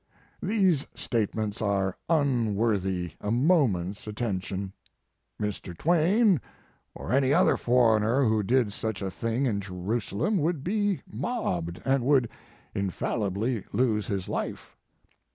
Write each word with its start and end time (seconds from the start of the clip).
These 0.41 0.87
statements 0.95 1.61
are 1.61 1.95
unworthy 2.09 3.11
a 3.21 3.29
moment 3.29 3.97
s 3.97 4.07
at 4.07 4.15
tention. 4.15 4.73
Mr. 5.39 5.77
Twain 5.77 6.41
or 6.95 7.11
any 7.11 7.35
other 7.35 7.55
foreigner 7.55 8.23
who 8.23 8.41
did 8.41 8.73
such 8.73 9.03
a 9.03 9.11
thing 9.11 9.45
in 9.45 9.59
Jerusa 9.61 10.15
lem 10.15 10.39
would 10.39 10.63
be 10.63 11.03
mobbed, 11.07 11.83
and 11.85 12.03
would 12.03 12.29
infalli 12.75 13.31
bly 13.31 13.63
lose 13.73 14.07
his 14.07 14.27
life. 14.27 14.75